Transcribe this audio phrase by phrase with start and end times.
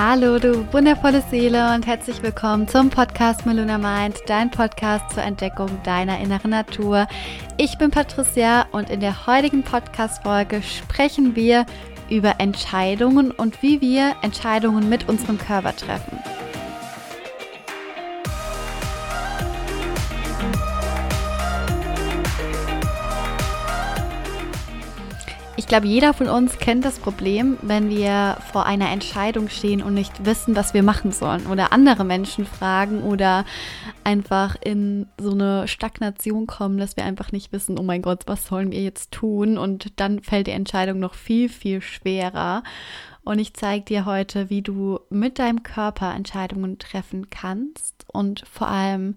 [0.00, 5.68] Hallo, du wundervolle Seele und herzlich willkommen zum Podcast Meluna Mind, dein Podcast zur Entdeckung
[5.82, 7.08] deiner inneren Natur.
[7.56, 11.66] Ich bin Patricia und in der heutigen Podcast-Folge sprechen wir
[12.08, 16.16] über Entscheidungen und wie wir Entscheidungen mit unserem Körper treffen.
[25.68, 30.24] Glaube, jeder von uns kennt das Problem, wenn wir vor einer Entscheidung stehen und nicht
[30.24, 33.44] wissen, was wir machen sollen oder andere Menschen fragen oder
[34.02, 38.46] einfach in so eine Stagnation kommen, dass wir einfach nicht wissen, oh mein Gott, was
[38.46, 39.58] sollen wir jetzt tun?
[39.58, 42.62] Und dann fällt die Entscheidung noch viel, viel schwerer.
[43.22, 48.68] Und ich zeige dir heute, wie du mit deinem Körper Entscheidungen treffen kannst und vor
[48.68, 49.16] allem,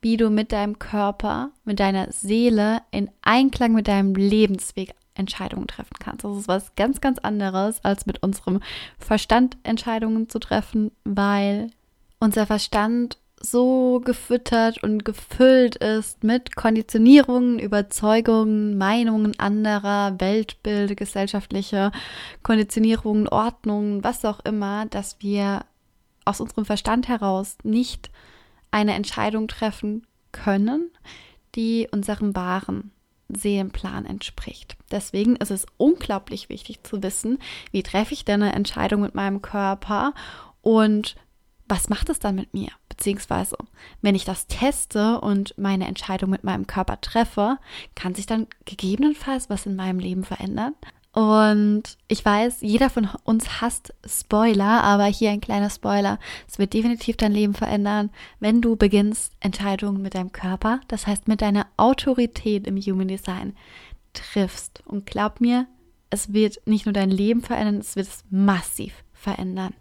[0.00, 5.96] wie du mit deinem Körper, mit deiner Seele in Einklang mit deinem Lebensweg Entscheidungen treffen
[6.00, 6.24] kannst.
[6.24, 8.60] Das ist was ganz, ganz anderes, als mit unserem
[8.98, 11.70] Verstand Entscheidungen zu treffen, weil
[12.18, 21.90] unser Verstand so gefüttert und gefüllt ist mit Konditionierungen, Überzeugungen, Meinungen anderer, Weltbilder, gesellschaftliche
[22.42, 25.64] Konditionierungen, Ordnungen, was auch immer, dass wir
[26.26, 28.10] aus unserem Verstand heraus nicht
[28.70, 30.90] eine Entscheidung treffen können,
[31.54, 32.92] die unserem wahren
[33.34, 34.76] Seelenplan entspricht.
[34.90, 37.38] Deswegen ist es unglaublich wichtig zu wissen,
[37.70, 40.14] wie treffe ich denn eine Entscheidung mit meinem Körper
[40.62, 41.16] und
[41.66, 42.70] was macht es dann mit mir?
[42.88, 43.56] Beziehungsweise,
[44.02, 47.58] wenn ich das teste und meine Entscheidung mit meinem Körper treffe,
[47.94, 50.74] kann sich dann gegebenenfalls was in meinem Leben verändern.
[51.12, 56.20] Und ich weiß, jeder von uns hasst Spoiler, aber hier ein kleiner Spoiler.
[56.48, 61.26] Es wird definitiv dein Leben verändern, wenn du beginnst, Entscheidungen mit deinem Körper, das heißt
[61.26, 63.56] mit deiner Autorität im Human Design,
[64.12, 64.82] triffst.
[64.86, 65.66] Und glaub mir,
[66.10, 69.74] es wird nicht nur dein Leben verändern, es wird es massiv verändern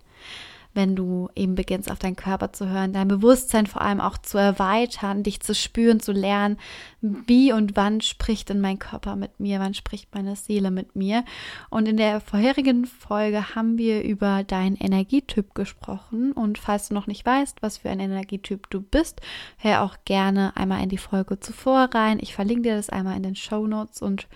[0.74, 4.38] wenn du eben beginnst, auf deinen Körper zu hören, dein Bewusstsein vor allem auch zu
[4.38, 6.58] erweitern, dich zu spüren, zu lernen,
[7.02, 11.26] wie und wann spricht denn mein Körper mit mir, wann spricht meine Seele mit mir.
[11.70, 16.34] Und in der vorherigen Folge haben wir über deinen Energietyp gesprochen.
[16.34, 19.22] Und falls du noch nicht weißt, was für ein Energietyp du bist,
[19.58, 22.20] hör auch gerne einmal in die Folge zuvor rein.
[22.22, 24.02] Ich verlinke dir das einmal in den Show Notes.
[24.02, 24.28] Und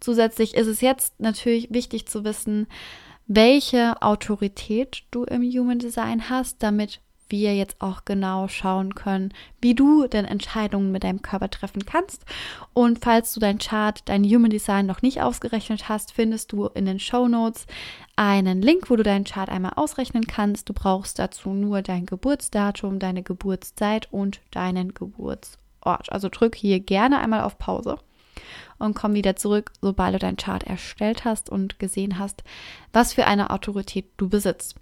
[0.00, 2.66] zusätzlich ist es jetzt natürlich wichtig zu wissen,
[3.28, 7.00] welche Autorität du im Human Design hast, damit
[7.30, 12.24] wir jetzt auch genau schauen können, wie du denn Entscheidungen mit deinem Körper treffen kannst.
[12.72, 16.86] Und falls du dein Chart, dein Human Design noch nicht ausgerechnet hast, findest du in
[16.86, 17.66] den Show Notes
[18.16, 20.70] einen Link, wo du deinen Chart einmal ausrechnen kannst.
[20.70, 26.10] Du brauchst dazu nur dein Geburtsdatum, deine Geburtszeit und deinen Geburtsort.
[26.10, 27.98] Also drück hier gerne einmal auf Pause
[28.78, 32.42] und komm wieder zurück, sobald du dein Chart erstellt hast und gesehen hast,
[32.92, 34.76] was für eine Autorität du besitzt.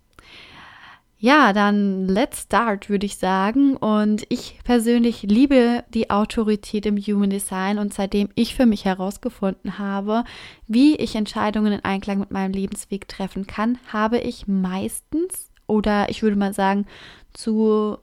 [1.19, 3.77] Ja, dann let's start, würde ich sagen.
[3.77, 9.79] Und ich persönlich liebe die Autorität im Human Design und seitdem ich für mich herausgefunden
[9.79, 10.25] habe,
[10.67, 16.23] wie ich Entscheidungen in Einklang mit meinem Lebensweg treffen kann, habe ich meistens oder ich
[16.23, 16.87] würde mal sagen
[17.33, 17.97] zu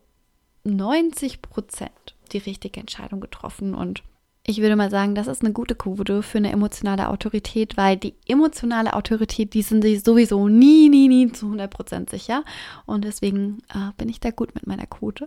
[0.64, 4.02] 90 Prozent die richtige Entscheidung getroffen und
[4.46, 8.14] ich würde mal sagen, das ist eine gute Quote für eine emotionale Autorität, weil die
[8.28, 12.44] emotionale Autorität, die sind sich sowieso nie, nie, nie zu 100% sicher.
[12.86, 15.24] Und deswegen äh, bin ich da gut mit meiner Quote.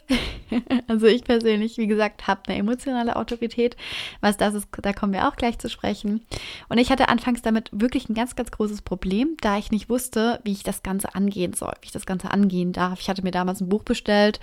[0.86, 3.78] also ich persönlich, wie gesagt, habe eine emotionale Autorität.
[4.20, 6.20] Was das ist, da kommen wir auch gleich zu sprechen.
[6.68, 10.40] Und ich hatte anfangs damit wirklich ein ganz, ganz großes Problem, da ich nicht wusste,
[10.44, 13.00] wie ich das Ganze angehen soll, wie ich das Ganze angehen darf.
[13.00, 14.40] Ich hatte mir damals ein Buch bestellt.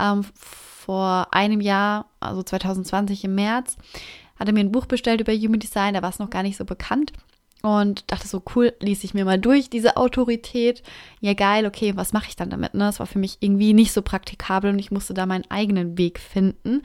[0.00, 0.24] Ähm,
[0.86, 3.76] vor einem Jahr, also 2020 im März,
[4.38, 6.64] hatte mir ein Buch bestellt über Human Design, da war es noch gar nicht so
[6.64, 7.12] bekannt.
[7.62, 10.84] Und dachte so, cool, ließ ich mir mal durch, diese Autorität.
[11.20, 12.74] Ja, geil, okay, was mache ich dann damit?
[12.74, 12.84] Ne?
[12.84, 16.20] Das war für mich irgendwie nicht so praktikabel und ich musste da meinen eigenen Weg
[16.20, 16.82] finden.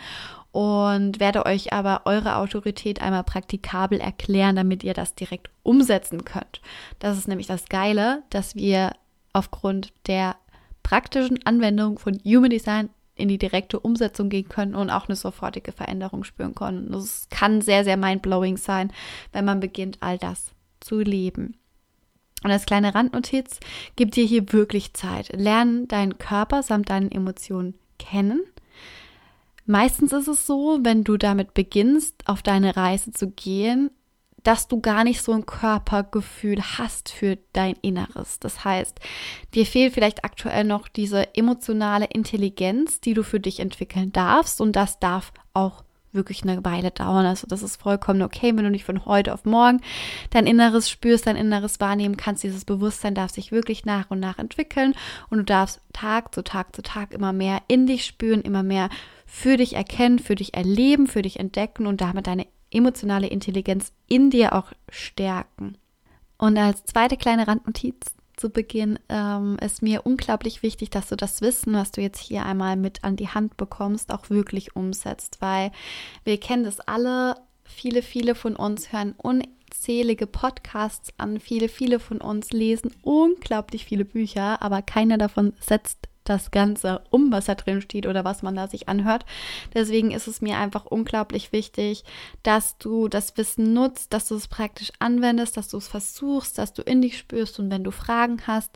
[0.51, 6.61] Und werde euch aber eure Autorität einmal praktikabel erklären, damit ihr das direkt umsetzen könnt.
[6.97, 8.93] Das ist nämlich das Geile, dass wir
[9.34, 10.37] aufgrund der
[10.81, 12.90] praktischen Anwendung von Human Design
[13.22, 16.91] in die direkte Umsetzung gehen können und auch eine sofortige Veränderung spüren können.
[16.91, 18.91] Das kann sehr, sehr mindblowing sein,
[19.32, 21.56] wenn man beginnt, all das zu leben.
[22.44, 23.59] Und als kleine Randnotiz,
[23.96, 25.29] gib dir hier wirklich Zeit.
[25.34, 28.41] Lern deinen Körper samt deinen Emotionen kennen.
[29.66, 33.91] Meistens ist es so, wenn du damit beginnst, auf deine Reise zu gehen,
[34.43, 38.40] dass du gar nicht so ein Körpergefühl hast für dein Inneres.
[38.40, 38.99] Das heißt,
[39.53, 44.76] dir fehlt vielleicht aktuell noch diese emotionale Intelligenz, die du für dich entwickeln darfst und
[44.76, 45.84] das darf auch
[46.14, 47.26] wirklich eine Weile dauern.
[47.26, 49.82] Also das ist vollkommen okay, wenn du nicht von heute auf morgen
[50.29, 52.44] dein Inneres spürst, dein Inneres wahrnehmen kannst.
[52.44, 54.94] Dieses Bewusstsein darf sich wirklich nach und nach entwickeln
[55.29, 58.90] und du darfst Tag zu Tag zu Tag immer mehr in dich spüren, immer mehr
[59.26, 64.29] für dich erkennen, für dich erleben, für dich entdecken und damit deine emotionale Intelligenz in
[64.29, 65.78] dir auch stärken.
[66.38, 71.41] Und als zweite kleine Randnotiz zu Beginn ähm, ist mir unglaublich wichtig, dass du das
[71.41, 75.72] Wissen, was du jetzt hier einmal mit an die Hand bekommst, auch wirklich umsetzt, weil
[76.23, 77.35] wir kennen das alle.
[77.64, 84.03] Viele, viele von uns hören unzählige Podcasts an, viele, viele von uns lesen unglaublich viele
[84.03, 88.56] Bücher, aber keiner davon setzt das Ganze um, was da drin steht oder was man
[88.56, 89.26] da sich anhört.
[89.73, 92.03] Deswegen ist es mir einfach unglaublich wichtig,
[92.44, 96.73] dass du das Wissen nutzt, dass du es praktisch anwendest, dass du es versuchst, dass
[96.73, 98.72] du in dich spürst und wenn du Fragen hast,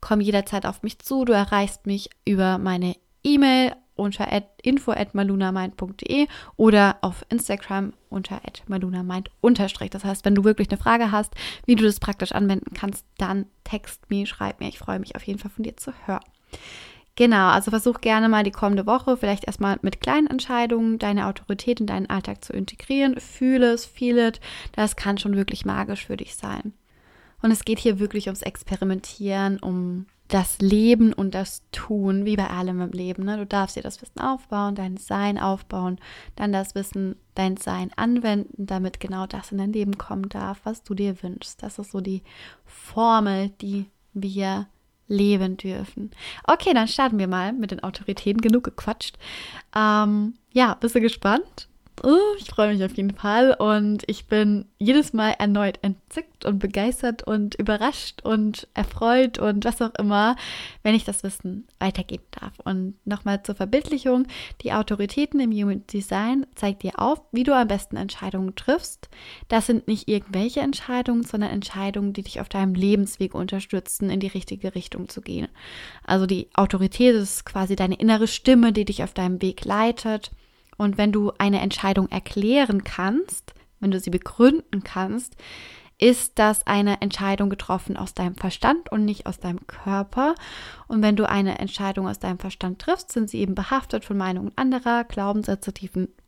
[0.00, 1.24] komm jederzeit auf mich zu.
[1.24, 4.28] Du erreichst mich über meine E-Mail unter
[4.62, 11.34] info@malunamind.de oder auf Instagram unter @malunamind Das heißt, wenn du wirklich eine Frage hast,
[11.66, 14.68] wie du das praktisch anwenden kannst, dann text mir, schreib mir.
[14.68, 16.22] Ich freue mich auf jeden Fall von dir zu hören.
[17.18, 21.80] Genau, also versuch gerne mal die kommende Woche vielleicht erstmal mit kleinen Entscheidungen deine Autorität
[21.80, 23.18] in deinen Alltag zu integrieren.
[23.18, 24.40] Fühle es, feel it.
[24.70, 26.74] Das kann schon wirklich magisch für dich sein.
[27.42, 32.48] Und es geht hier wirklich ums Experimentieren, um das Leben und das Tun, wie bei
[32.48, 33.24] allem im Leben.
[33.24, 33.38] Ne?
[33.38, 35.98] Du darfst dir das Wissen aufbauen, dein Sein aufbauen,
[36.36, 40.84] dann das Wissen, dein Sein anwenden, damit genau das in dein Leben kommen darf, was
[40.84, 41.62] du dir wünschst.
[41.62, 42.22] Das ist so die
[42.64, 44.68] Formel, die wir
[45.08, 46.10] leben dürfen.
[46.44, 48.40] Okay, dann starten wir mal mit den Autoritäten.
[48.40, 49.16] Genug gequatscht.
[49.74, 51.68] Ähm, ja, bist du gespannt?
[52.04, 56.60] Uh, ich freue mich auf jeden Fall und ich bin jedes Mal erneut entzückt und
[56.60, 60.36] begeistert und überrascht und erfreut und was auch immer,
[60.82, 62.52] wenn ich das Wissen weitergeben darf.
[62.64, 64.26] Und nochmal zur Verbildlichung,
[64.62, 69.08] die Autoritäten im Human Design zeigt dir auf, wie du am besten Entscheidungen triffst.
[69.48, 74.28] Das sind nicht irgendwelche Entscheidungen, sondern Entscheidungen, die dich auf deinem Lebensweg unterstützen, in die
[74.28, 75.48] richtige Richtung zu gehen.
[76.04, 80.30] Also die Autorität ist quasi deine innere Stimme, die dich auf deinem Weg leitet
[80.78, 85.36] und wenn du eine Entscheidung erklären kannst, wenn du sie begründen kannst,
[85.98, 90.36] ist das eine Entscheidung getroffen aus deinem Verstand und nicht aus deinem Körper.
[90.86, 94.52] Und wenn du eine Entscheidung aus deinem Verstand triffst, sind sie eben behaftet von Meinungen
[94.54, 95.72] anderer, Glaubenssätze,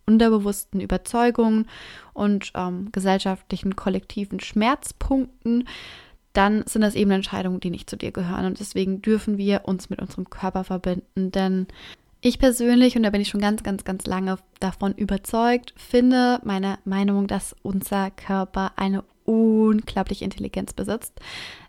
[0.06, 1.68] unterbewussten Überzeugungen
[2.12, 5.68] und ähm, gesellschaftlichen kollektiven Schmerzpunkten,
[6.32, 8.46] dann sind das eben Entscheidungen, die nicht zu dir gehören.
[8.46, 11.66] Und deswegen dürfen wir uns mit unserem Körper verbinden, denn
[12.20, 16.78] ich persönlich, und da bin ich schon ganz, ganz, ganz lange davon überzeugt, finde meine
[16.84, 21.18] Meinung, dass unser Körper eine unglaubliche Intelligenz besitzt.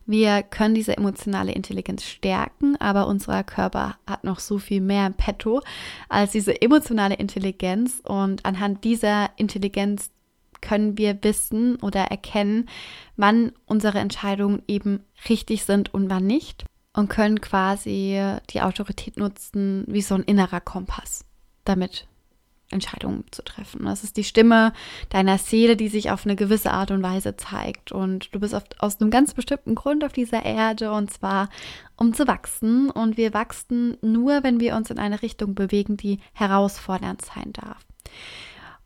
[0.06, 5.14] Wir können diese emotionale Intelligenz stärken, aber unser Körper hat noch so viel mehr im
[5.14, 5.62] Petto
[6.10, 8.02] als diese emotionale Intelligenz.
[8.04, 10.10] Und anhand dieser Intelligenz
[10.60, 12.68] können wir wissen oder erkennen,
[13.16, 19.86] wann unsere Entscheidungen eben richtig sind und wann nicht und können quasi die Autorität nutzen
[19.88, 21.26] wie so ein innerer Kompass,
[21.64, 22.08] damit
[22.72, 23.86] Entscheidungen zu treffen.
[23.86, 24.74] Das ist die Stimme
[25.10, 27.92] deiner Seele, die sich auf eine gewisse Art und Weise zeigt.
[27.92, 31.50] Und du bist oft aus einem ganz bestimmten Grund auf dieser Erde, und zwar
[31.98, 32.90] um zu wachsen.
[32.90, 37.86] Und wir wachsen nur, wenn wir uns in eine Richtung bewegen, die herausfordernd sein darf.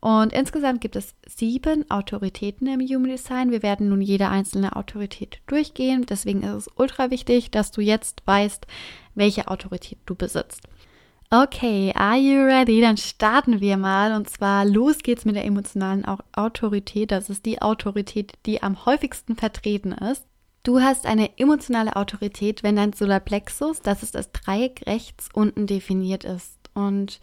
[0.00, 3.50] Und insgesamt gibt es sieben Autoritäten im Human Design.
[3.50, 6.06] Wir werden nun jede einzelne Autorität durchgehen.
[6.06, 8.66] Deswegen ist es ultra wichtig, dass du jetzt weißt,
[9.14, 10.62] welche Autorität du besitzt.
[11.30, 12.80] Okay, are you ready?
[12.80, 14.14] Dann starten wir mal.
[14.14, 17.10] Und zwar los geht's mit der emotionalen Autorität.
[17.10, 20.24] Das ist die Autorität, die am häufigsten vertreten ist.
[20.62, 26.24] Du hast eine emotionale Autorität, wenn dein Solarplexus, das ist das Dreieck rechts unten definiert
[26.24, 26.58] ist.
[26.74, 27.20] Und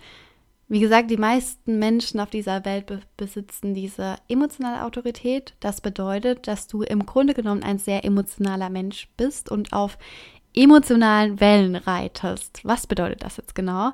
[0.67, 5.53] wie gesagt, die meisten Menschen auf dieser Welt be besitzen diese emotionale Autorität.
[5.59, 9.97] Das bedeutet, dass du im Grunde genommen ein sehr emotionaler Mensch bist und auf
[10.55, 12.61] emotionalen Wellen reitest.
[12.63, 13.91] Was bedeutet das jetzt genau?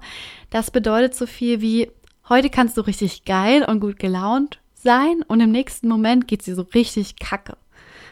[0.49, 1.91] Das bedeutet so viel wie,
[2.27, 6.53] heute kannst du richtig geil und gut gelaunt sein und im nächsten Moment geht sie
[6.53, 7.57] so richtig kacke.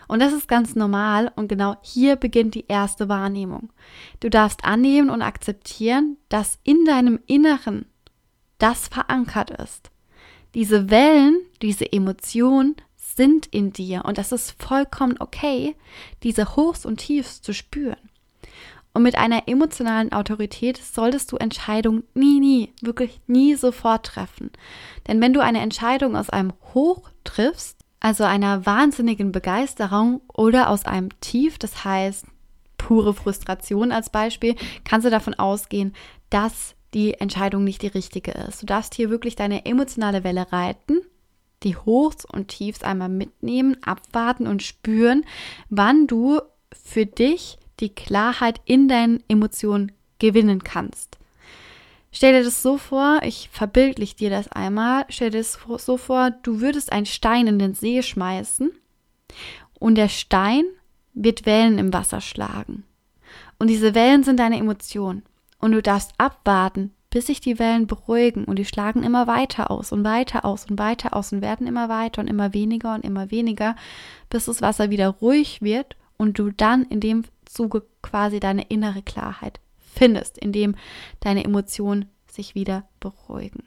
[0.07, 3.69] Und das ist ganz normal und genau hier beginnt die erste Wahrnehmung.
[4.21, 7.85] Du darfst annehmen und akzeptieren, dass in deinem Inneren
[8.57, 9.91] das verankert ist.
[10.53, 15.75] Diese Wellen, diese Emotionen sind in dir und das ist vollkommen okay,
[16.23, 17.97] diese Hochs und Tiefs zu spüren.
[18.93, 24.49] Und mit einer emotionalen Autorität solltest du Entscheidungen nie, nie, wirklich nie sofort treffen.
[25.07, 30.85] Denn wenn du eine Entscheidung aus einem Hoch triffst, also einer wahnsinnigen Begeisterung oder aus
[30.85, 32.25] einem Tief, das heißt
[32.77, 35.93] pure Frustration als Beispiel, kannst du davon ausgehen,
[36.29, 38.61] dass die Entscheidung nicht die richtige ist.
[38.61, 41.01] Du darfst hier wirklich deine emotionale Welle reiten,
[41.63, 45.25] die Hochs und Tiefs einmal mitnehmen, abwarten und spüren,
[45.69, 46.39] wann du
[46.71, 51.17] für dich die Klarheit in deinen Emotionen gewinnen kannst.
[52.11, 56.31] Stell dir das so vor, ich verbildlich dir das einmal, stell dir das so vor,
[56.31, 58.71] du würdest einen Stein in den See schmeißen
[59.79, 60.63] und der Stein
[61.13, 62.83] wird Wellen im Wasser schlagen.
[63.59, 65.23] Und diese Wellen sind deine Emotionen.
[65.59, 69.91] Und du darfst abwarten, bis sich die Wellen beruhigen und die schlagen immer weiter aus
[69.91, 73.31] und weiter aus und weiter aus und werden immer weiter und immer weniger und immer
[73.31, 73.75] weniger,
[74.29, 79.01] bis das Wasser wieder ruhig wird und du dann in dem Zuge quasi deine innere
[79.01, 80.75] Klarheit findest, indem
[81.21, 83.63] deine Emotionen sich wieder beruhigen.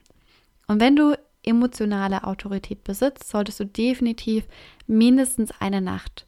[0.67, 4.47] Und wenn du emotionale Autorität besitzt, solltest du definitiv
[4.87, 6.27] mindestens eine Nacht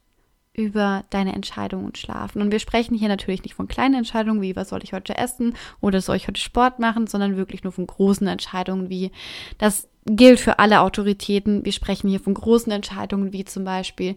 [0.55, 2.43] über deine Entscheidungen schlafen.
[2.43, 5.55] Und wir sprechen hier natürlich nicht von kleinen Entscheidungen wie, was soll ich heute essen
[5.81, 9.13] oder soll ich heute Sport machen, sondern wirklich nur von großen Entscheidungen wie,
[9.59, 11.65] das gilt für alle Autoritäten.
[11.65, 14.17] Wir sprechen hier von großen Entscheidungen wie zum Beispiel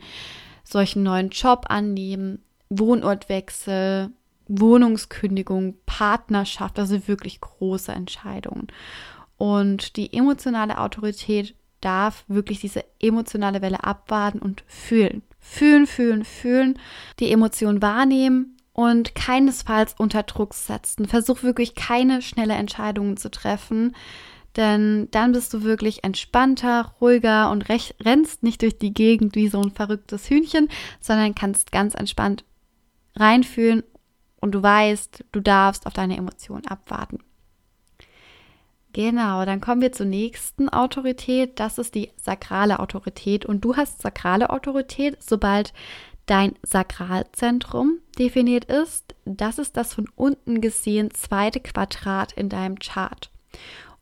[0.64, 4.10] solchen neuen Job annehmen, Wohnortwechsel,
[4.48, 8.68] Wohnungskündigung, Partnerschaft, also wirklich große Entscheidungen.
[9.38, 15.22] Und die emotionale Autorität darf wirklich diese emotionale Welle abwarten und fühlen.
[15.40, 16.80] Fühlen, fühlen, fühlen,
[17.20, 21.08] die Emotion wahrnehmen und keinesfalls unter Druck setzen.
[21.08, 23.96] Versuch wirklich keine schnelle Entscheidungen zu treffen,
[24.56, 29.48] denn dann bist du wirklich entspannter, ruhiger und recht, rennst nicht durch die Gegend wie
[29.48, 32.46] so ein verrücktes Hühnchen, sondern kannst ganz entspannt
[33.16, 33.84] reinfühlen
[34.42, 37.20] und du weißt, du darfst auf deine Emotionen abwarten.
[38.96, 41.60] Genau, dann kommen wir zur nächsten Autorität.
[41.60, 43.46] Das ist die sakrale Autorität.
[43.46, 45.74] Und du hast sakrale Autorität, sobald
[46.28, 49.14] dein Sakralzentrum definiert ist.
[49.26, 53.30] Das ist das von unten gesehen zweite Quadrat in deinem Chart.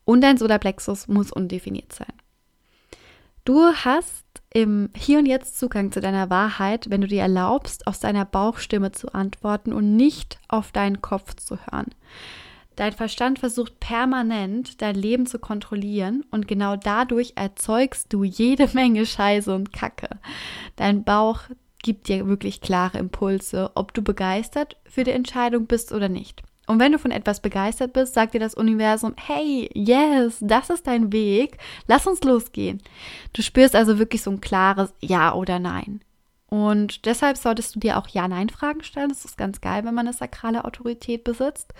[0.04, 2.12] Und dein Solarplexus muss undefiniert sein.
[3.44, 7.98] Du hast im Hier und Jetzt Zugang zu deiner Wahrheit, wenn du dir erlaubst, aus
[7.98, 11.88] deiner Bauchstimme zu antworten und nicht auf deinen Kopf zu hören.
[12.76, 19.06] Dein Verstand versucht permanent dein Leben zu kontrollieren und genau dadurch erzeugst du jede Menge
[19.06, 20.08] Scheiße und Kacke.
[20.76, 21.42] Dein Bauch
[21.82, 26.42] gibt dir wirklich klare Impulse, ob du begeistert für die Entscheidung bist oder nicht.
[26.66, 30.86] Und wenn du von etwas begeistert bist, sagt dir das Universum, hey, yes, das ist
[30.86, 32.82] dein Weg, lass uns losgehen.
[33.34, 36.00] Du spürst also wirklich so ein klares Ja oder Nein.
[36.48, 39.08] Und deshalb solltest du dir auch Ja-Nein-Fragen stellen.
[39.08, 41.72] Das ist ganz geil, wenn man eine sakrale Autorität besitzt.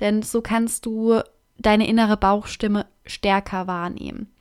[0.00, 1.20] Denn so kannst du
[1.56, 4.32] deine innere Bauchstimme stärker wahrnehmen.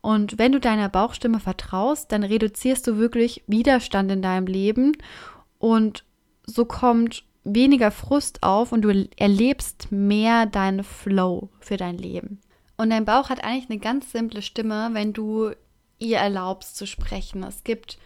[0.00, 4.96] Und wenn du deiner Bauchstimme vertraust, dann reduzierst du wirklich Widerstand in deinem Leben
[5.58, 6.04] und
[6.46, 12.40] so kommt weniger Frust auf und du erlebst mehr deinen Flow für dein Leben.
[12.76, 15.50] Und dein Bauch hat eigentlich eine ganz simple Stimme, wenn du
[15.98, 17.42] ihr erlaubst zu sprechen.
[17.42, 17.98] Es gibt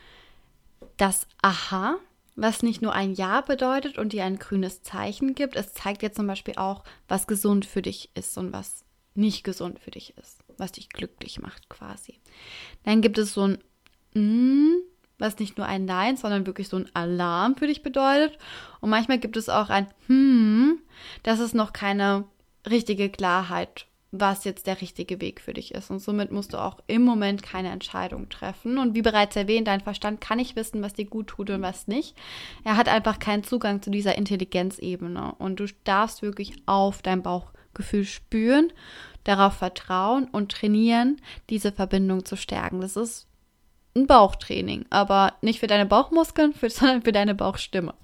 [0.96, 1.96] das Aha,
[2.34, 5.56] was nicht nur ein Ja bedeutet und dir ein grünes Zeichen gibt.
[5.56, 8.84] Es zeigt dir zum Beispiel auch, was gesund für dich ist und was
[9.14, 12.20] nicht gesund für dich ist, was dich glücklich macht quasi.
[12.84, 13.58] Dann gibt es so ein
[14.14, 14.74] Mm,
[15.18, 18.38] was nicht nur ein Nein, sondern wirklich so ein Alarm für dich bedeutet.
[18.80, 20.80] Und manchmal gibt es auch ein Hm,
[21.22, 22.24] das ist noch keine
[22.68, 25.90] richtige Klarheit was jetzt der richtige Weg für dich ist.
[25.90, 28.76] Und somit musst du auch im Moment keine Entscheidung treffen.
[28.76, 31.88] Und wie bereits erwähnt, dein Verstand kann nicht wissen, was dir gut tut und was
[31.88, 32.14] nicht.
[32.62, 35.34] Er hat einfach keinen Zugang zu dieser Intelligenzebene.
[35.38, 38.70] Und du darfst wirklich auf dein Bauchgefühl spüren,
[39.24, 41.16] darauf vertrauen und trainieren,
[41.48, 42.82] diese Verbindung zu stärken.
[42.82, 43.26] Das ist
[43.96, 47.94] ein Bauchtraining, aber nicht für deine Bauchmuskeln, sondern für deine Bauchstimme.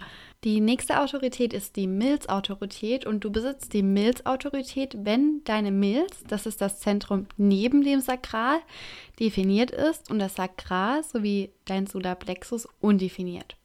[0.44, 6.46] Die nächste Autorität ist die Milzautorität und du besitzt die Milzautorität, wenn deine Milz, das
[6.46, 8.60] ist das Zentrum neben dem Sakral,
[9.18, 13.56] definiert ist und das Sakral sowie dein Solarplexus undefiniert.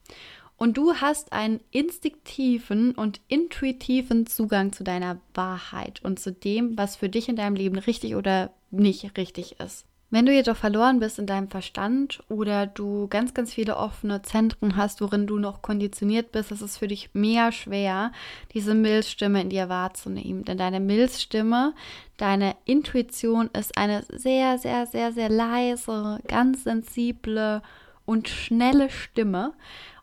[0.58, 6.96] Und du hast einen instinktiven und intuitiven Zugang zu deiner Wahrheit und zu dem, was
[6.96, 9.86] für dich in deinem Leben richtig oder nicht richtig ist.
[10.14, 14.76] Wenn du jedoch verloren bist in deinem Verstand oder du ganz, ganz viele offene Zentren
[14.76, 18.12] hast, worin du noch konditioniert bist, ist es für dich mega schwer,
[18.54, 20.46] diese Milzstimme in dir wahrzunehmen.
[20.46, 21.74] Denn deine Milzstimme,
[22.18, 27.64] deine Intuition ist eine sehr, sehr, sehr, sehr leise, ganz sensible
[28.06, 29.54] und schnelle Stimme.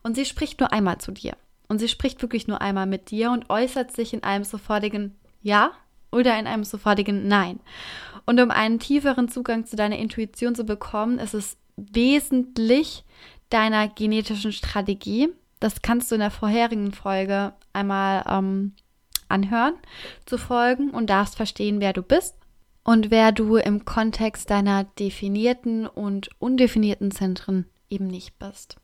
[0.03, 1.37] Und sie spricht nur einmal zu dir.
[1.69, 5.71] Und sie spricht wirklich nur einmal mit dir und äußert sich in einem sofortigen Ja
[6.11, 7.61] oder in einem sofortigen Nein.
[8.27, 13.05] Und um einen tieferen Zugang zu deiner Intuition zu bekommen, ist es wesentlich
[13.49, 15.29] deiner genetischen Strategie.
[15.59, 18.73] Das kannst du in der vorherigen Folge einmal ähm,
[19.29, 19.75] Anhören
[20.27, 22.35] zu folgen und darfst verstehen, wer du bist
[22.83, 28.77] und wer du im Kontext deiner definierten und undefinierten Zentren eben nicht bist.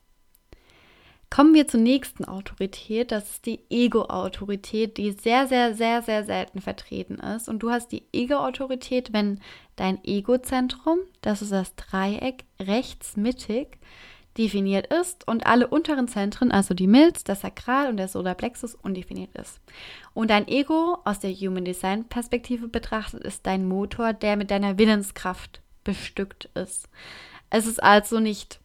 [1.29, 3.11] Kommen wir zur nächsten Autorität.
[3.11, 7.49] Das ist die Ego-Autorität, die sehr, sehr, sehr, sehr selten vertreten ist.
[7.49, 9.41] Und du hast die Ego-Autorität, wenn
[9.75, 13.79] dein Ego-Zentrum, das ist das Dreieck rechts mittig,
[14.39, 19.35] definiert ist und alle unteren Zentren, also die Milz, das Sakral und der Solarplexus, undefiniert
[19.37, 19.61] ist.
[20.15, 24.79] Und dein Ego aus der Human Design Perspektive betrachtet ist dein Motor, der mit deiner
[24.79, 26.89] Willenskraft bestückt ist.
[27.51, 28.61] Es ist also nicht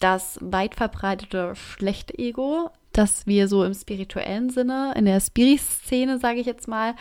[0.00, 6.40] das weit verbreitete schlechte Ego, das wir so im spirituellen Sinne, in der Spirit-Szene, sage
[6.40, 6.94] ich jetzt mal,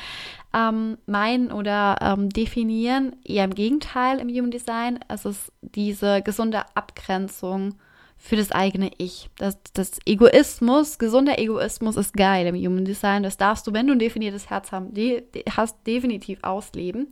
[0.53, 3.15] ähm, meinen oder ähm, definieren.
[3.23, 4.99] Eher im Gegenteil im Human Design.
[5.07, 7.75] Es ist diese gesunde Abgrenzung
[8.21, 9.29] für das eigene Ich.
[9.37, 13.23] Das, das Egoismus, gesunder Egoismus ist geil im Human Design.
[13.23, 17.07] Das darfst du, wenn du ein definiertes Herz haben, de, de, hast, definitiv ausleben.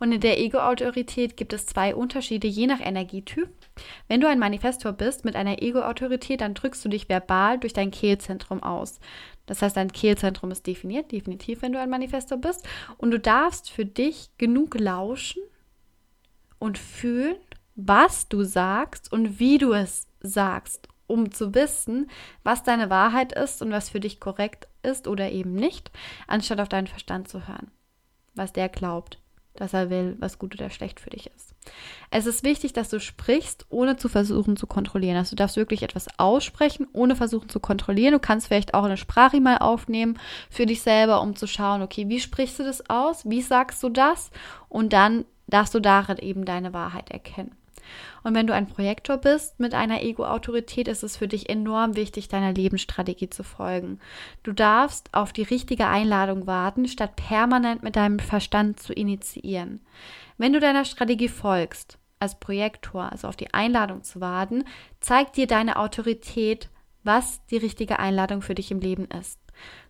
[0.00, 3.48] Und in der Ego-Autorität gibt es zwei Unterschiede, je nach Energietyp.
[4.08, 7.92] Wenn du ein Manifestor bist mit einer Ego-Autorität, dann drückst du dich verbal durch dein
[7.92, 8.98] Kehlzentrum aus.
[9.46, 12.66] Das heißt, dein Kehlzentrum ist definiert, definitiv, wenn du ein Manifestor bist.
[12.98, 15.42] Und du darfst für dich genug lauschen
[16.58, 17.36] und fühlen,
[17.76, 22.10] was du sagst und wie du es sagst, um zu wissen,
[22.42, 25.90] was deine Wahrheit ist und was für dich korrekt ist oder eben nicht,
[26.26, 27.70] anstatt auf deinen Verstand zu hören,
[28.34, 29.22] was der glaubt
[29.54, 31.54] dass er will, was gut oder schlecht für dich ist.
[32.10, 35.16] Es ist wichtig, dass du sprichst, ohne zu versuchen zu kontrollieren.
[35.16, 38.12] Also du darfst wirklich etwas aussprechen, ohne versuchen zu kontrollieren.
[38.12, 40.18] Du kannst vielleicht auch eine Sprache mal aufnehmen
[40.50, 43.28] für dich selber, um zu schauen, okay, wie sprichst du das aus?
[43.28, 44.30] Wie sagst du das?
[44.68, 47.54] Und dann darfst du darin eben deine Wahrheit erkennen.
[48.22, 52.28] Und wenn du ein Projektor bist mit einer Ego-Autorität, ist es für dich enorm wichtig,
[52.28, 53.98] deiner Lebensstrategie zu folgen.
[54.42, 59.80] Du darfst auf die richtige Einladung warten, statt permanent mit deinem Verstand zu initiieren.
[60.38, 64.64] Wenn du deiner Strategie folgst, als Projektor, also auf die Einladung zu warten,
[65.00, 66.70] zeigt dir deine Autorität,
[67.02, 69.40] was die richtige Einladung für dich im Leben ist,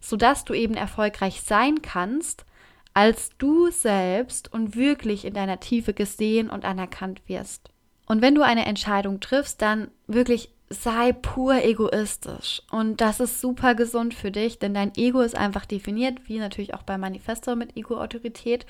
[0.00, 2.46] sodass du eben erfolgreich sein kannst,
[2.94, 7.71] als du selbst und wirklich in deiner Tiefe gesehen und anerkannt wirst.
[8.12, 12.60] Und wenn du eine Entscheidung triffst, dann wirklich sei pur egoistisch.
[12.70, 16.74] Und das ist super gesund für dich, denn dein Ego ist einfach definiert, wie natürlich
[16.74, 18.66] auch bei Manifesto mit Ego-Autorität.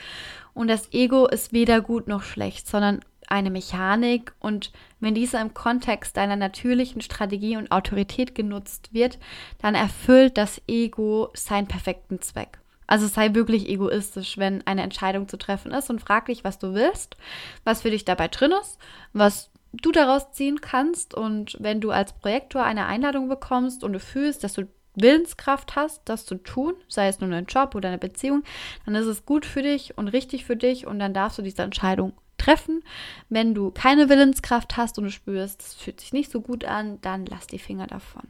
[0.55, 4.33] Und das Ego ist weder gut noch schlecht, sondern eine Mechanik.
[4.39, 9.19] Und wenn diese im Kontext deiner natürlichen Strategie und Autorität genutzt wird,
[9.61, 12.62] dann erfüllt das Ego seinen perfekten Zweck.
[12.87, 16.75] Also sei wirklich egoistisch, wenn eine Entscheidung zu treffen ist und frag dich, was du
[16.75, 17.17] willst,
[17.65, 18.79] was für dich dabei drin ist,
[19.13, 21.15] was du daraus ziehen kannst.
[21.15, 26.03] Und wenn du als Projektor eine Einladung bekommst und du fühlst, dass du Willenskraft hast,
[26.05, 28.43] das zu tun, sei es nun ein Job oder eine Beziehung,
[28.85, 31.63] dann ist es gut für dich und richtig für dich und dann darfst du diese
[31.63, 32.83] Entscheidung treffen.
[33.29, 37.01] Wenn du keine Willenskraft hast und du spürst, es fühlt sich nicht so gut an,
[37.01, 38.29] dann lass die Finger davon.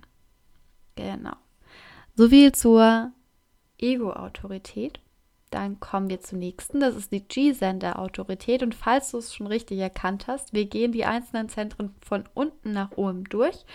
[0.94, 1.34] Genau.
[2.14, 3.12] So viel zur
[3.82, 5.00] Ego-Autorität.
[5.50, 6.80] Dann kommen wir zur nächsten.
[6.80, 8.62] Das ist die G-Sender-Autorität.
[8.62, 12.72] Und falls du es schon richtig erkannt hast, wir gehen die einzelnen Zentren von unten
[12.72, 13.66] nach oben durch.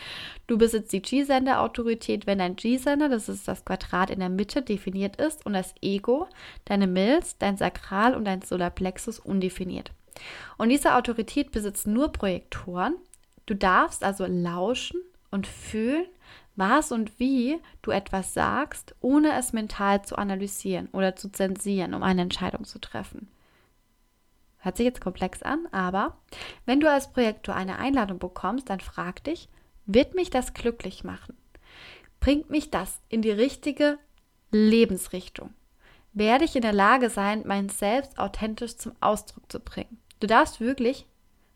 [0.48, 5.18] Du besitzt die G-Sender-Autorität, wenn dein G-Sender, das ist das Quadrat in der Mitte, definiert
[5.18, 6.28] ist und das Ego,
[6.66, 9.92] deine Milz, dein Sakral und dein Solarplexus undefiniert.
[10.58, 12.96] Und diese Autorität besitzt nur Projektoren.
[13.46, 16.08] Du darfst also lauschen und fühlen,
[16.58, 22.04] was und wie du etwas sagst, ohne es mental zu analysieren oder zu zensieren, um
[22.04, 23.30] eine Entscheidung zu treffen.
[24.58, 26.18] Hört sich jetzt komplex an, aber
[26.66, 29.50] wenn du als Projektor eine Einladung bekommst, dann frag dich,
[29.86, 31.38] wird mich das glücklich machen?
[32.20, 34.00] Bringt mich das in die richtige
[34.52, 35.54] Lebensrichtung?
[36.14, 40.00] Werde ich in der Lage sein, mein Selbst authentisch zum Ausdruck zu bringen?
[40.20, 41.06] Du darfst wirklich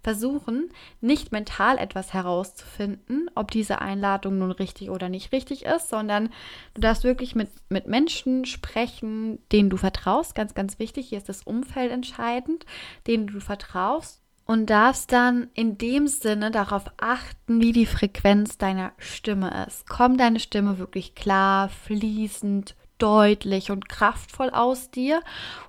[0.03, 6.29] versuchen, nicht mental etwas herauszufinden, ob diese Einladung nun richtig oder nicht richtig ist, sondern
[6.73, 10.35] du darfst wirklich mit, mit Menschen sprechen, denen du vertraust.
[10.35, 12.65] Ganz, ganz wichtig, hier ist das Umfeld entscheidend,
[13.07, 18.91] denen du vertraust und darfst dann in dem Sinne darauf achten, wie die Frequenz deiner
[18.97, 19.87] Stimme ist.
[19.87, 25.21] Kommt deine Stimme wirklich klar, fließend, deutlich und kraftvoll aus dir?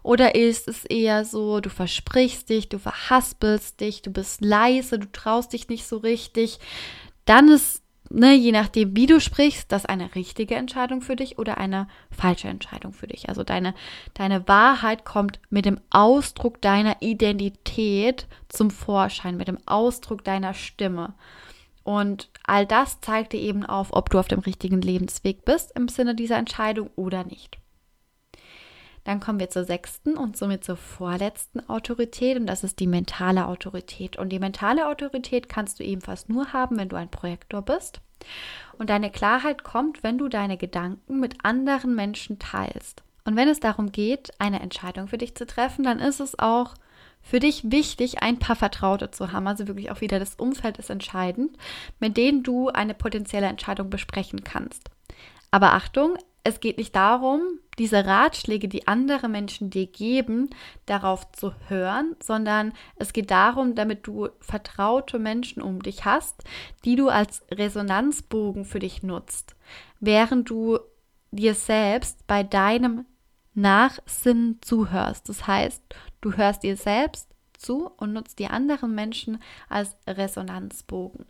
[0.02, 5.10] Oder ist es eher so, du versprichst dich, du verhaspelst dich, du bist leise, du
[5.10, 6.58] traust dich nicht so richtig?
[7.24, 11.58] Dann ist, ne, je nachdem, wie du sprichst, das eine richtige Entscheidung für dich oder
[11.58, 13.28] eine falsche Entscheidung für dich.
[13.28, 13.74] Also deine,
[14.14, 21.14] deine Wahrheit kommt mit dem Ausdruck deiner Identität zum Vorschein, mit dem Ausdruck deiner Stimme.
[21.84, 25.88] Und all das zeigt dir eben auf, ob du auf dem richtigen Lebensweg bist im
[25.88, 27.58] Sinne dieser Entscheidung oder nicht.
[29.04, 33.46] Dann kommen wir zur sechsten und somit zur vorletzten Autorität und das ist die mentale
[33.46, 34.16] Autorität.
[34.16, 38.00] Und die mentale Autorität kannst du ebenfalls nur haben, wenn du ein Projektor bist.
[38.78, 43.02] Und deine Klarheit kommt, wenn du deine Gedanken mit anderen Menschen teilst.
[43.24, 46.74] Und wenn es darum geht, eine Entscheidung für dich zu treffen, dann ist es auch
[47.22, 49.46] für dich wichtig, ein paar Vertraute zu haben.
[49.46, 51.56] Also wirklich auch wieder das Umfeld ist entscheidend,
[52.00, 54.90] mit denen du eine potenzielle Entscheidung besprechen kannst.
[55.50, 57.40] Aber Achtung, es geht nicht darum,
[57.78, 60.50] diese Ratschläge, die andere Menschen dir geben,
[60.86, 66.42] darauf zu hören, sondern es geht darum, damit du vertraute Menschen um dich hast,
[66.84, 69.54] die du als Resonanzbogen für dich nutzt,
[70.00, 70.78] während du
[71.30, 73.06] dir selbst bei deinem
[73.54, 75.28] Nachsinnen zuhörst.
[75.28, 75.82] Das heißt,
[76.22, 81.26] du hörst dir selbst zu und nutzt die anderen Menschen als Resonanzbogen.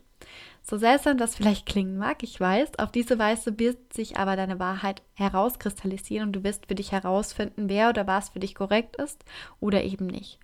[0.63, 4.61] So seltsam das vielleicht klingen mag, ich weiß, auf diese Weise wird sich aber deine
[4.61, 9.25] Wahrheit herauskristallisieren und du wirst für dich herausfinden, wer oder was für dich korrekt ist
[9.59, 10.39] oder eben nicht.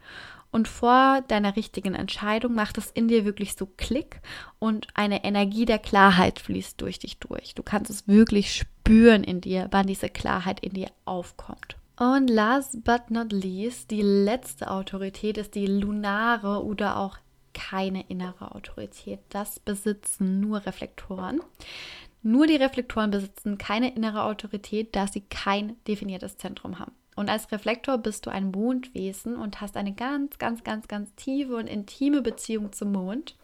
[0.51, 4.21] Und vor deiner richtigen Entscheidung macht es in dir wirklich so Klick
[4.59, 7.55] und eine Energie der Klarheit fließt durch dich durch.
[7.55, 11.77] Du kannst es wirklich spüren in dir, wann diese Klarheit in dir aufkommt.
[11.99, 17.19] Und last but not least, die letzte Autorität ist die lunare oder auch
[17.55, 19.19] keine innere Autorität.
[19.31, 21.41] Das besitzen nur Reflektoren.
[22.23, 26.93] Nur die Reflektoren besitzen keine innere Autorität, da sie kein definiertes Zentrum haben.
[27.17, 31.57] Und als Reflektor bist du ein Mondwesen und hast eine ganz, ganz, ganz, ganz tiefe
[31.57, 33.35] und intime Beziehung zum Mond.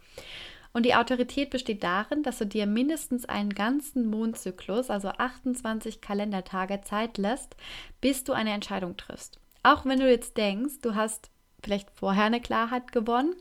[0.75, 6.81] Und die Autorität besteht darin, dass du dir mindestens einen ganzen Mondzyklus, also 28 Kalendertage
[6.83, 7.57] Zeit lässt,
[8.01, 9.39] bis du eine Entscheidung triffst.
[9.63, 11.31] Auch wenn du jetzt denkst, du hast
[11.63, 13.37] vielleicht vorher eine Klarheit gewonnen,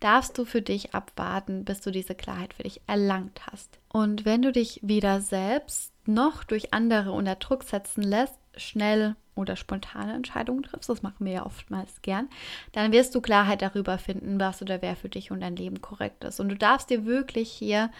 [0.00, 3.78] darfst du für dich abwarten, bis du diese Klarheit für dich erlangt hast.
[3.92, 9.56] Und wenn du dich weder selbst noch durch andere unter Druck setzen lässt, schnell oder
[9.56, 12.28] spontane Entscheidungen triffst, das machen wir ja oftmals gern,
[12.72, 16.24] dann wirst du Klarheit darüber finden, was oder wer für dich und dein Leben korrekt
[16.24, 16.40] ist.
[16.40, 17.90] Und du darfst dir wirklich hier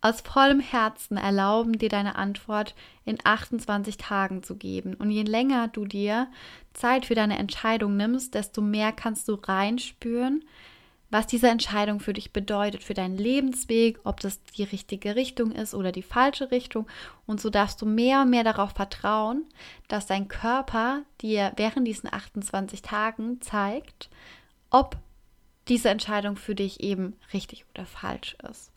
[0.00, 4.94] aus vollem Herzen erlauben, dir deine Antwort in 28 Tagen zu geben.
[4.94, 6.28] Und je länger du dir
[6.72, 10.44] Zeit für deine Entscheidung nimmst, desto mehr kannst du reinspüren,
[11.10, 15.74] was diese Entscheidung für dich bedeutet, für deinen Lebensweg, ob das die richtige Richtung ist
[15.74, 16.86] oder die falsche Richtung.
[17.26, 19.44] Und so darfst du mehr und mehr darauf vertrauen,
[19.88, 24.10] dass dein Körper dir während diesen 28 Tagen zeigt,
[24.70, 24.96] ob
[25.68, 28.70] diese Entscheidung für dich eben richtig oder falsch ist.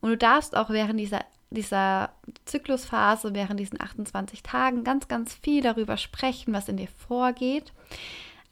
[0.00, 2.10] Und du darfst auch während dieser, dieser
[2.46, 7.72] Zyklusphase, während diesen 28 Tagen ganz, ganz viel darüber sprechen, was in dir vorgeht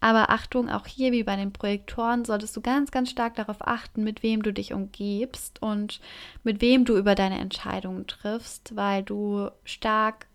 [0.00, 4.04] aber Achtung, auch hier wie bei den Projektoren solltest du ganz, ganz stark darauf achten,
[4.04, 6.00] mit wem du dich umgibst und
[6.44, 10.26] mit wem du über deine Entscheidungen triffst, weil du stark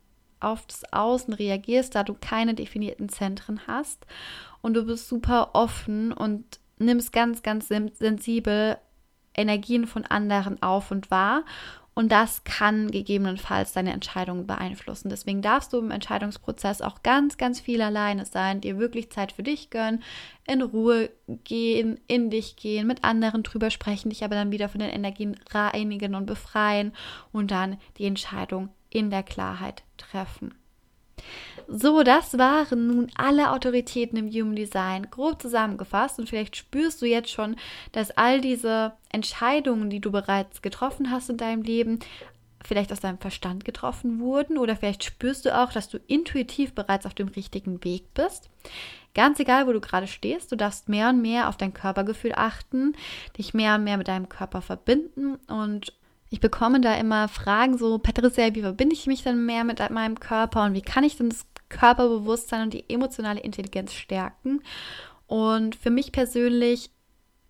[0.42, 4.06] auf das Außen reagierst, da du keine definierten Zentren hast.
[4.62, 8.78] Und du bist super offen und nimmst ganz, ganz sensibel
[9.36, 11.44] Energien von anderen auf und wahr
[11.96, 15.10] und das kann gegebenenfalls deine Entscheidungen beeinflussen.
[15.10, 19.44] Deswegen darfst du im Entscheidungsprozess auch ganz, ganz viel alleine sein, dir wirklich Zeit für
[19.44, 20.02] dich gönnen,
[20.48, 21.12] in Ruhe
[21.44, 25.40] gehen, in dich gehen, mit anderen drüber sprechen, dich aber dann wieder von den Energien
[25.52, 26.94] reinigen und befreien
[27.32, 30.56] und dann die Entscheidung in der Klarheit treffen.
[31.68, 37.06] So, das waren nun alle Autoritäten im Human Design grob zusammengefasst und vielleicht spürst du
[37.06, 37.56] jetzt schon,
[37.92, 42.00] dass all diese Entscheidungen, die du bereits getroffen hast in deinem Leben,
[42.64, 47.06] vielleicht aus deinem Verstand getroffen wurden oder vielleicht spürst du auch, dass du intuitiv bereits
[47.06, 48.50] auf dem richtigen Weg bist.
[49.14, 52.96] Ganz egal, wo du gerade stehst, du darfst mehr und mehr auf dein Körpergefühl achten,
[53.38, 55.94] dich mehr und mehr mit deinem Körper verbinden und
[56.30, 60.20] ich bekomme da immer Fragen so, Patricia, wie verbinde ich mich denn mehr mit meinem
[60.20, 64.62] Körper und wie kann ich denn das Körperbewusstsein und die emotionale Intelligenz stärken?
[65.28, 66.92] Und für mich persönlich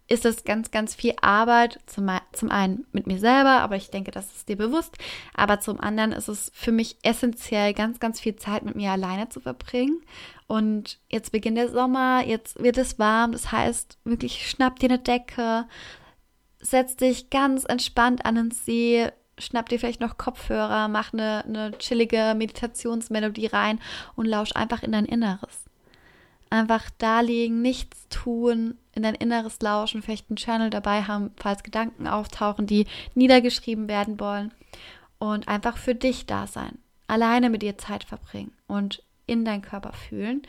[0.07, 1.79] ist das ganz, ganz viel Arbeit.
[1.85, 4.97] Zum, zum einen mit mir selber, aber ich denke, das ist dir bewusst.
[5.33, 9.29] Aber zum anderen ist es für mich essentiell, ganz, ganz viel Zeit mit mir alleine
[9.29, 10.01] zu verbringen.
[10.47, 13.31] Und jetzt beginnt der Sommer, jetzt wird es warm.
[13.31, 15.65] Das heißt, wirklich schnapp dir eine Decke,
[16.59, 21.77] setz dich ganz entspannt an den See, schnapp dir vielleicht noch Kopfhörer, mach eine, eine
[21.77, 23.79] chillige Meditationsmelodie rein
[24.15, 25.65] und lausch einfach in dein Inneres.
[26.49, 31.63] Einfach da liegen, nichts tun, in dein Inneres lauschen, vielleicht einen Channel dabei haben, falls
[31.63, 34.53] Gedanken auftauchen, die niedergeschrieben werden wollen.
[35.17, 36.77] Und einfach für dich da sein.
[37.07, 40.43] Alleine mit dir Zeit verbringen und in deinen Körper fühlen.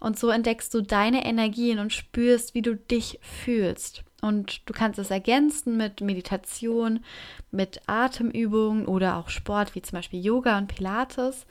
[0.00, 4.04] Und so entdeckst du deine Energien und spürst, wie du dich fühlst.
[4.22, 7.04] Und du kannst es ergänzen mit Meditation,
[7.50, 11.44] mit Atemübungen oder auch Sport wie zum Beispiel Yoga und Pilates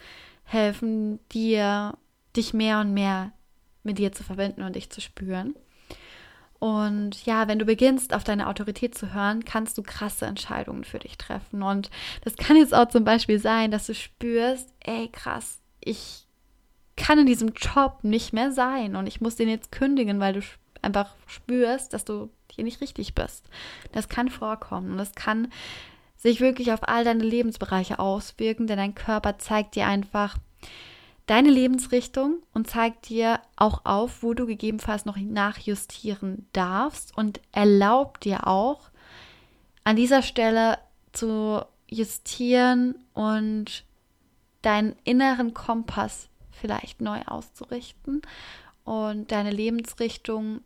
[0.45, 1.97] helfen dir
[2.35, 3.33] dich mehr und mehr
[3.83, 5.53] mit dir zu verbinden und dich zu spüren.
[6.59, 10.99] Und ja, wenn du beginnst, auf deine Autorität zu hören, kannst du krasse Entscheidungen für
[10.99, 11.63] dich treffen.
[11.63, 11.89] Und
[12.23, 16.27] das kann jetzt auch zum Beispiel sein, dass du spürst, ey, krass, ich
[16.95, 20.41] kann in diesem Job nicht mehr sein und ich muss den jetzt kündigen, weil du
[20.81, 23.45] einfach spürst, dass du hier nicht richtig bist.
[23.91, 25.51] Das kann vorkommen und das kann
[26.17, 30.37] sich wirklich auf all deine Lebensbereiche auswirken, denn dein Körper zeigt dir einfach,
[31.25, 38.25] deine Lebensrichtung und zeigt dir auch auf, wo du gegebenenfalls noch nachjustieren darfst und erlaubt
[38.25, 38.89] dir auch
[39.83, 40.77] an dieser Stelle
[41.13, 43.85] zu justieren und
[44.61, 48.21] deinen inneren Kompass vielleicht neu auszurichten
[48.83, 50.61] und deine Lebensrichtung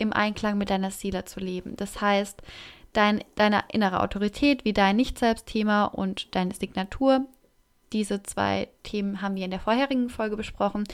[0.00, 1.76] im Einklang mit deiner Seele zu leben.
[1.76, 2.42] Das heißt,
[2.92, 7.26] dein, deine innere Autorität wie dein Nicht-Selbst-Thema und deine Signatur
[7.92, 10.84] diese zwei Themen haben wir in der vorherigen Folge besprochen,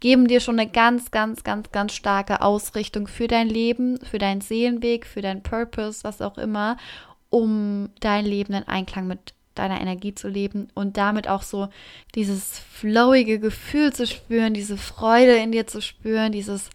[0.00, 4.40] geben dir schon eine ganz, ganz, ganz, ganz starke Ausrichtung für dein Leben, für deinen
[4.40, 6.76] Seelenweg, für deinen Purpose, was auch immer,
[7.30, 11.68] um dein Leben in Einklang mit deiner Energie zu leben und damit auch so
[12.14, 16.70] dieses flowige Gefühl zu spüren, diese Freude in dir zu spüren, dieses,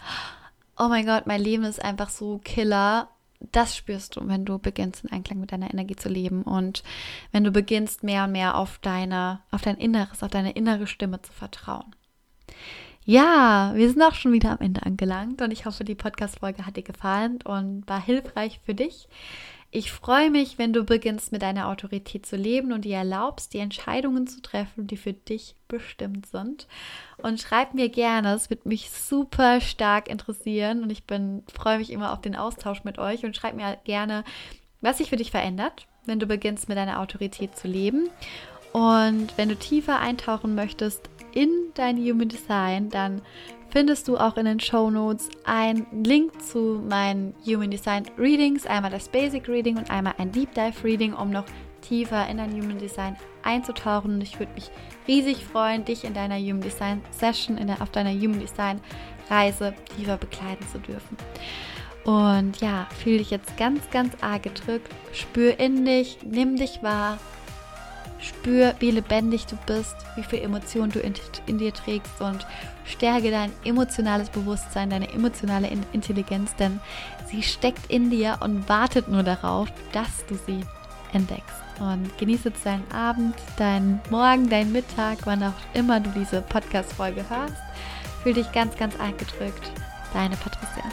[0.81, 3.09] oh mein Gott, mein Leben ist einfach so killer
[3.51, 6.83] das spürst du, wenn du beginnst, in Einklang mit deiner Energie zu leben und
[7.31, 11.21] wenn du beginnst, mehr und mehr auf deine, auf dein Inneres, auf deine innere Stimme
[11.21, 11.95] zu vertrauen.
[13.03, 16.77] Ja, wir sind auch schon wieder am Ende angelangt und ich hoffe, die Podcast-Folge hat
[16.77, 19.07] dir gefallen und war hilfreich für dich.
[19.73, 23.59] Ich freue mich, wenn du beginnst, mit deiner Autorität zu leben und dir erlaubst, die
[23.59, 26.67] Entscheidungen zu treffen, die für dich bestimmt sind.
[27.23, 31.89] Und schreib mir gerne, es wird mich super stark interessieren und ich bin, freue mich
[31.89, 34.25] immer auf den Austausch mit euch und schreib mir gerne,
[34.81, 38.09] was sich für dich verändert, wenn du beginnst, mit deiner Autorität zu leben.
[38.73, 43.21] Und wenn du tiefer eintauchen möchtest in dein Human Design, dann
[43.71, 48.91] findest du auch in den Show Notes einen Link zu meinen Human Design Readings, einmal
[48.91, 51.45] das Basic Reading und einmal ein Deep Dive Reading, um noch
[51.81, 54.15] tiefer in dein Human Design einzutauchen.
[54.15, 54.69] Und ich würde mich
[55.07, 58.81] riesig freuen, dich in deiner Human Design Session, der, auf deiner Human Design
[59.29, 61.17] Reise tiefer begleiten zu dürfen.
[62.03, 64.89] Und ja, fühle dich jetzt ganz, ganz arg gedrückt.
[65.13, 67.19] Spür in dich, nimm dich wahr,
[68.21, 71.13] Spür, wie lebendig du bist, wie viel Emotionen du in,
[71.47, 72.45] in, dir trägst und
[72.91, 76.79] stärke dein emotionales Bewusstsein, deine emotionale Intelligenz, denn
[77.27, 80.61] sie steckt in dir und wartet nur darauf, dass du sie
[81.13, 81.61] entdeckst.
[81.79, 87.25] Und genieße jetzt deinen Abend, deinen Morgen, deinen Mittag, wann auch immer du diese Podcast-Folge
[87.27, 87.55] hörst.
[88.21, 89.71] Fühl dich ganz, ganz eingedrückt.
[90.13, 90.83] Deine Patricia.